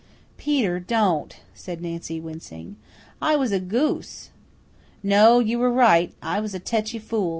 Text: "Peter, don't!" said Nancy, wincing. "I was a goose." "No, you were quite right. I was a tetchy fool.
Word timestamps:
"Peter, 0.37 0.79
don't!" 0.79 1.41
said 1.53 1.79
Nancy, 1.79 2.19
wincing. 2.19 2.75
"I 3.21 3.35
was 3.35 3.51
a 3.51 3.59
goose." 3.59 4.31
"No, 5.03 5.37
you 5.37 5.59
were 5.59 5.69
quite 5.69 5.77
right. 5.77 6.13
I 6.23 6.39
was 6.39 6.55
a 6.55 6.59
tetchy 6.59 6.97
fool. 6.97 7.29